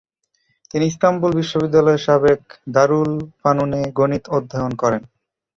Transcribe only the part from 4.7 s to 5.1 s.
করেন।